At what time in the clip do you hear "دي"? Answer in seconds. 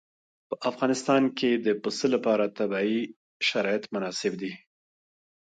4.41-4.53